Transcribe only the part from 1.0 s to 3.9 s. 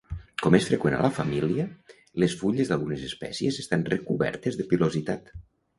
la família, les fulles d'algunes espècies estan